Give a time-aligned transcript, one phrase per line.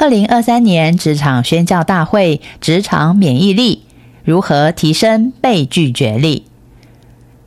[0.00, 3.82] 二零二三年职场宣教大会：职场免疫力
[4.24, 6.46] 如何提升被拒绝力？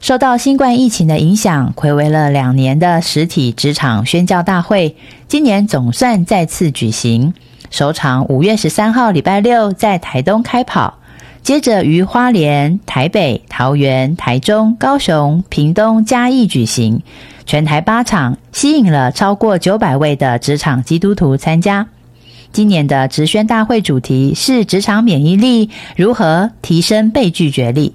[0.00, 4.96] 受到新冠疫情的影响，暌违了两年的实体职场宣教大会，
[5.28, 7.32] 今年总算再次举行。
[7.70, 10.98] 首场五月十三号礼拜六在台东开跑，
[11.42, 17.00] 接着于花莲、台北、桃园、台中、高雄、屏东、嘉义举行，
[17.46, 21.88] 全台八场，吸引了超过九百位的职场基督徒参加。
[22.52, 27.94] 今年的职宣大会主题是职场免疫力如何提升被拒绝力，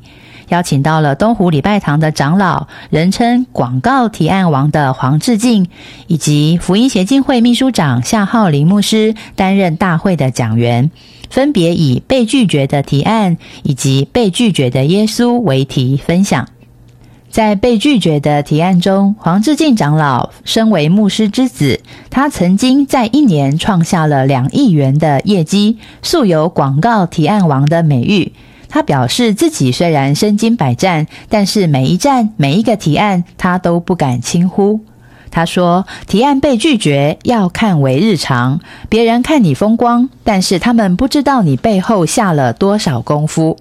[0.49, 5.67] 邀请到了东湖礼拜堂的长老，人称广告提案王的黄志敬，
[6.07, 10.89] 以及福音协进会秘书长夏浩林牧师担任大会的讲员，
[11.29, 16.47] 分别以被拒绝的提案以及被拒绝的耶稣为题分享。
[17.37, 28.33] 在被拒绝的提案中，黄志敬长老身为牧师之子，他曾经在一年创下了两亿元的业绩，素有“广告提案王”的美誉。
[28.69, 34.79] 他表示自己虽然身经百战，但是每一站、每一个提案，他都不敢轻忽。
[35.29, 43.57] 他说：“提案被拒绝要看为日常，别人看你风光，但是他们不知道你背后下了多少功夫。”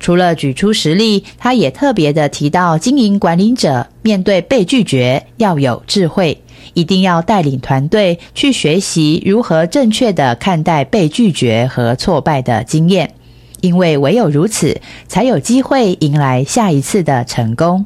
[0.00, 6.42] 除了举出实例，他也特别的提到，经营管理者面对被拒绝要有智慧，
[6.72, 13.12] 一定要带领团队去学习如何正确的看待被拒绝和挫败的经验，
[13.60, 17.84] 因为唯有如此，才有机会迎来下一次的成功。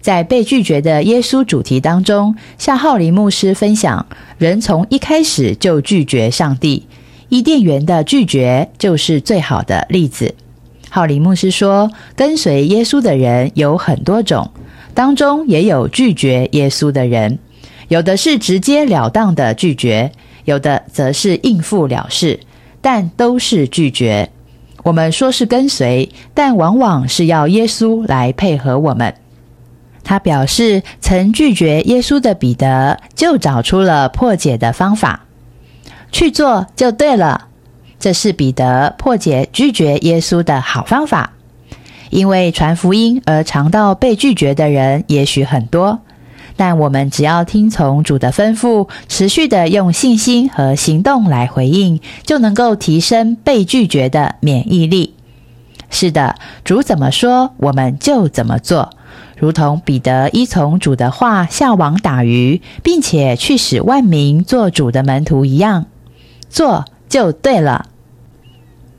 [0.00, 4.06] 在被拒绝的耶稣主题当中，夏浩林牧师分享，
[4.38, 6.86] 人从一开始就拒绝上帝，
[7.28, 10.36] 伊甸园的拒绝就是最好的例子。
[10.90, 14.50] 浩里牧师说：“跟随耶稣的人有很多种，
[14.94, 17.38] 当中也有拒绝耶稣的人，
[17.88, 20.12] 有的是直截了当的拒绝，
[20.44, 22.40] 有的则是应付了事，
[22.80, 24.30] 但都是拒绝。
[24.84, 29.14] 我们说是跟随，但往往是要耶稣来配合我们。”
[30.02, 35.26] 他表示，曾拒绝耶稣的彼得就找出了破解的方法，
[36.10, 37.48] 去做就对了。
[37.98, 41.32] 这是彼得破解拒绝耶稣的好方法，
[42.10, 45.98] 因为传福音而尝到被拒绝的人也许很多，
[46.56, 55.14] 但我们只要听从主的吩咐，持续的用信心和行动来回应，就能够提升被拒绝的免疫力。
[55.90, 58.90] 是的，主怎么说，我们就怎么做，
[59.36, 65.86] 如同彼得依从主的话下网打鱼，并且去使万民做主的门徒一样，
[66.48, 66.84] 做。
[67.08, 67.86] 就对了，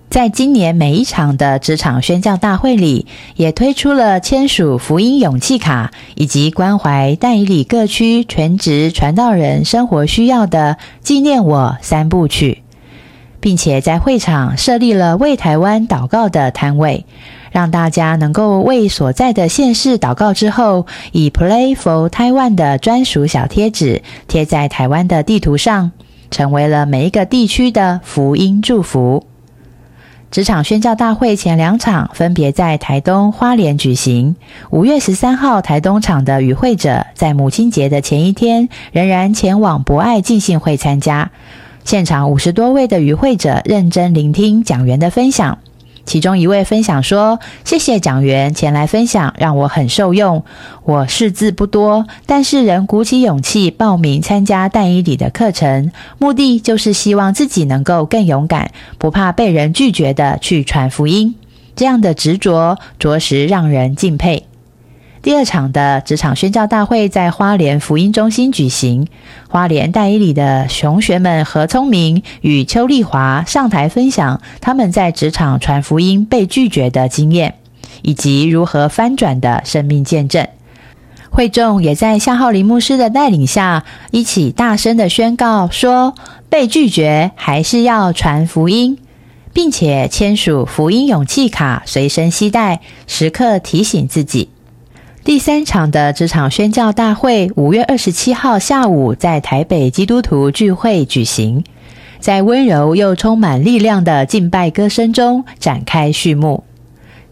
[0.10, 3.06] 在今年每一场的职场宣教大会里，
[3.36, 12.64] 也推出了签署福音勇气卡，以及关怀代理各区全职传道人生活需要的纪念我三部曲，
[13.40, 17.06] 并且在会场设立了为台湾祷告的摊位，
[17.52, 25.92] 让大家能够为所在的县市祷告之后，以 Play for Taiwan 的专属小贴纸贴在台湾的地图上。
[26.32, 29.26] 成为了每一个地区的福音祝福。
[30.32, 34.36] 职场宣教大会前两场分别在台东花莲举行。
[34.70, 41.32] 五月十三号，台东场的与会者在母亲节的前一天，仍然前往博爱进信会参加。
[41.84, 45.58] 现场五十多位的与会者认真聆听讲员的分享。
[46.10, 50.44] 其中一位分享说：“谢谢讲员前来分享，让我很受用。
[50.84, 61.36] 我识字不多，但是仍鼓起勇气报名参加但伊里的课程，目的就是希望自己能够更勇敢，不怕被人拒绝的去传福音。
[61.76, 64.48] 这样的执着，着实让人敬佩。”
[65.22, 69.08] 第二场的职场宣教大会在花莲福音中心举行，
[69.50, 77.56] 花莲大一里的熊学们何聪明与邱丽华上台分享他们在职场传福音被拒绝的经验，
[78.02, 80.48] 以及如何翻转的生命见证。
[81.30, 86.16] 会众也在夏浩林牧师的带领下，一起大声的宣告说：
[86.48, 88.98] 被拒绝还是要传福音，
[89.52, 94.48] 并且签署福音勇气卡，随身携带，时刻提醒自己。
[95.26, 101.64] 第三场的职场宣教大会，五月二十七号下午在台北基督徒聚会举行。
[102.20, 106.64] 在温柔又充满力量的敬拜歌声中展开序幕。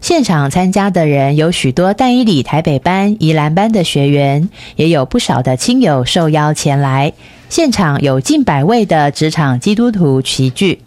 [0.00, 7.12] 现场参加的人有许多淡伊里台北班、宜兰班的学员，也有不少的亲友受邀前来。
[7.48, 10.80] 现场有近百位的职场基督徒齐聚。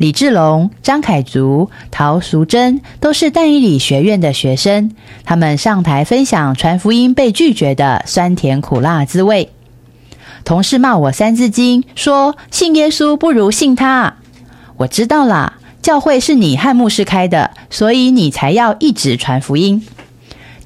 [0.00, 4.92] 李志龙、张凯竹、陶淑珍都是淡伊里学院的学生，
[5.26, 9.50] 他们上台分享传福音被拒绝的酸甜苦辣滋味。
[10.42, 14.16] 同事骂我《三字经》，说信耶稣不如信他。
[14.78, 15.58] 我知道啦。
[15.82, 19.86] 教会是你和牧师开的，所以你才要一直传福音。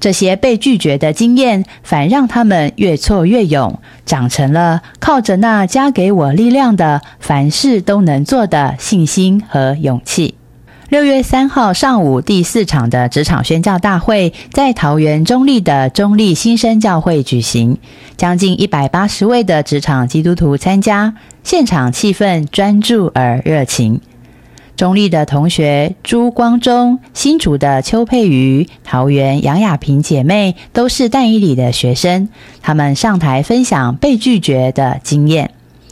[0.05, 10.35] 这些被拒绝的经验，反让他们越挫越勇，长成了靠着那加给我力量的，凡事都能做的信心和勇气。
[10.89, 17.79] 六月三号上午第四场的职场宣教大会，在桃园中立的中立新生教会举行，
[18.15, 23.99] 将近一百八十位的职场基督徒参加，现场气氛专注而热情。
[24.75, 32.27] 中立的同学朱光忠、新竹的邱佩瑜、桃园杨雅萍姐妹都是淡伊里的学生，
[32.61, 35.51] 他们上台分享被拒绝的经验。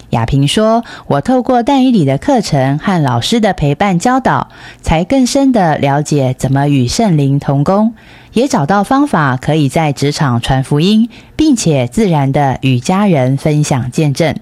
[0.09, 4.50] 雅萍说：“我透过淡伊里的课程和老师的陪伴教导，
[4.81, 7.95] 才更深的了解怎么与圣灵同工，
[8.33, 14.35] 也找到方法可以在职场传福音，并且自然的与家人分享见证。”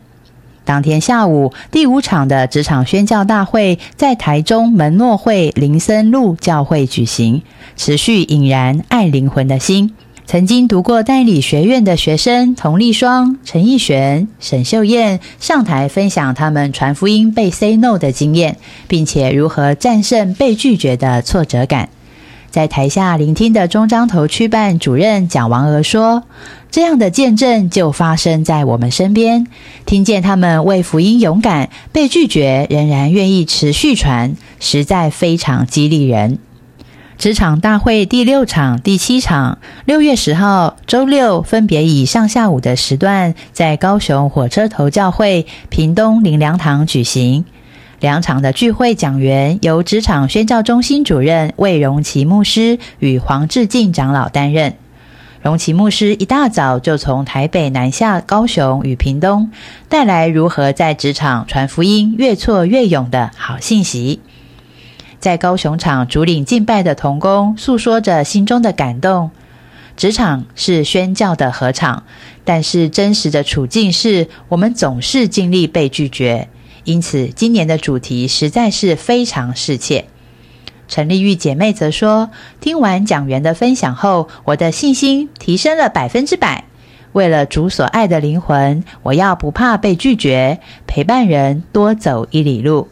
[0.63, 7.41] 当天下午，第五场的职场宣教大会在台中门诺会林森路教会举行，
[7.75, 9.93] 持续引燃爱灵魂的心。
[10.27, 18.55] 曾经读过代理学院的学生童丽双、陈奕璇、沈秀燕上台分享他们传福音被 say no 的经验，
[18.87, 21.89] 并且如何战胜被拒绝的挫折感。
[22.51, 26.23] 在台下聆听的中彰头区办主任蒋王娥说
[26.69, 29.47] ：“这样的见证就发生在我们身边，
[29.85, 36.39] 听见他们为福音勇敢，被拒绝仍然愿意持续传，实在非常激励人。”
[37.17, 47.45] 职场大会第六场、第七场，六月十号周六分别以上下午的时段，在高雄火车头教会、屏东林良堂举行。
[48.01, 54.73] 两场的聚会讲员由职场宣教中心主任魏荣奇牧师与黄志敬长老担任。
[55.43, 59.51] 荣奇牧师一大早就从台北南下高雄与屏东，
[59.87, 64.19] 带来如何在职场传福音越挫越勇的好信息。
[65.19, 69.29] 在高雄场主领敬拜的童工诉说着心中的感动。
[69.95, 72.03] 职场是宣教的合场，
[72.43, 76.49] 但是真实的处境是我们总是经历被拒绝。
[76.83, 80.05] 因此，今年的主题实在是非常适切。
[80.87, 86.65] 陈丽玉姐妹则说：“听完讲员的分享后，我的信心提升了百分之百。
[87.13, 92.87] 为了主所爱的灵魂，我要不怕被拒绝，陪伴人多走一里路。”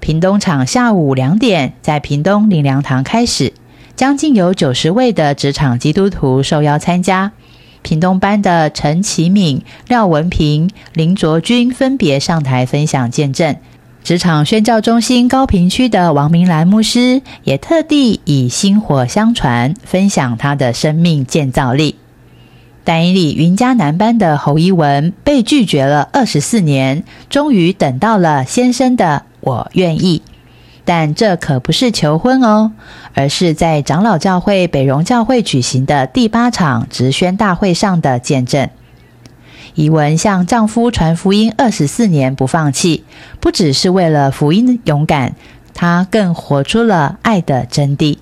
[0.00, 3.52] 屏东场下午两点在屏东林良堂开始，
[3.94, 7.30] 将近有九十位的职场基督徒受邀参加。
[7.82, 13.56] 屏东班的陈启敏、廖文平、林卓君分别上台分享见证。
[14.02, 21.96] 职场宣教中心高平区的王明兰牧师也特地以薪火相传，分享他的生命建造力。
[22.84, 30.22] 但以里云嘉南班的侯一文被拒绝了二十四年，终于等到了先生的“我愿意”。
[30.84, 32.72] 但这可不是求婚哦，
[33.14, 38.68] 而是在长老教会北荣教会举行的第八场直宣大会上的见证。
[39.74, 43.04] 怡文向丈夫传福音二十四年不放弃，
[43.40, 45.34] 不只是为了福音勇敢，
[45.72, 48.18] 她更活出了爱的真谛。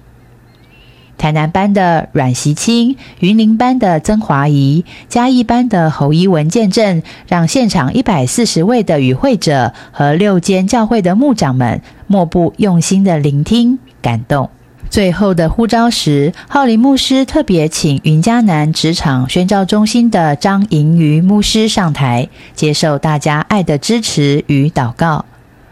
[1.19, 14.51] 台南班的阮习清、云林班的曾华仪、嘉义班的侯一文见证，让现场一百四十位的与会者和六间教会的牧长们莫不用心的聆听、感动。
[14.91, 25.25] 最后的呼召时，浩林牧师特别请云嘉南职场宣教中心的张盈余牧师上台，接受大家爱的支持与祷告。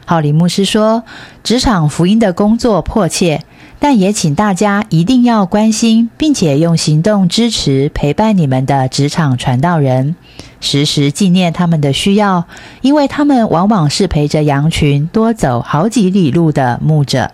[0.06, 1.02] 浩林牧师说
[1.42, 3.42] ：“职场福音的工作迫切。”
[3.80, 10.16] 但也请大家一定要关心，并且用行动支持陪伴你们的职场传道人，
[10.60, 12.44] 时时纪念他们的需要，
[12.80, 17.30] 因为他们往往是陪着羊群多走好几里路的牧者。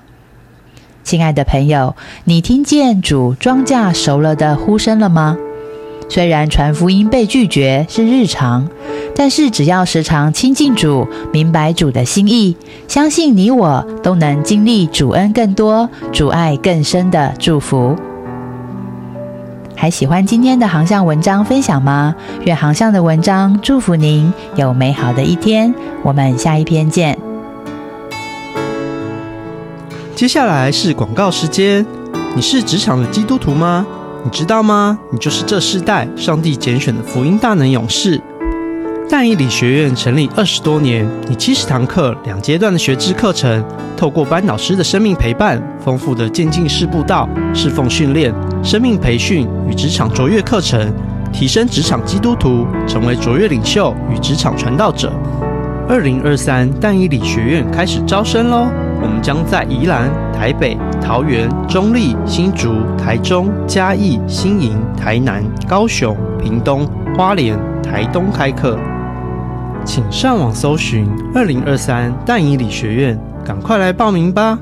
[1.05, 1.95] 亲爱的朋友，
[2.25, 5.37] 你听见主庄稼熟了的呼声了吗？
[6.09, 8.69] 虽然传福音被拒绝是日常。
[9.17, 12.57] 但是，只要时常亲近主，明白主的心意，
[12.89, 17.97] 相信你我都能经历主恩更多、主爱更深的祝福。
[19.77, 22.13] 还喜欢今天的航向文章分享吗？
[22.45, 25.73] 愿航向的文章祝福您有美好的一天。
[26.03, 27.24] 我们下一篇见。
[30.15, 31.85] 接下来是广告时间。
[32.37, 33.85] 你是职场的基督徒吗？
[34.23, 34.97] 你知道吗？
[35.11, 38.21] 你就是这世代上帝拣选的福音大能勇士。
[39.11, 43.65] 但以理学院成立二十多年，以七十堂课、两阶段的学制课程，
[43.97, 50.93] 透过班导师的生命陪伴、丰富的渐进式步道、侍奉训练、生命培训与职场卓越课程，
[51.33, 55.13] 提升职场基督徒，成为卓越领袖与职场传道者。
[55.89, 58.69] 二零二三但以理学院开始招生喽！
[59.05, 68.79] 我们将在宜兰、台北、桃园、中立、新竹、台中、嘉义、新营、台南、高雄、屏东、花莲、台东开课，
[69.85, 74.59] 请上网搜寻二零二三淡宜理学院，赶快来报名吧！